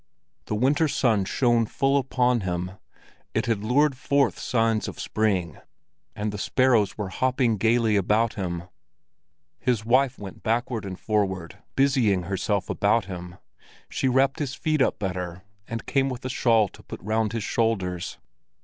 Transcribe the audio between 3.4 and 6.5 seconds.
had lured forth signs of spring, and the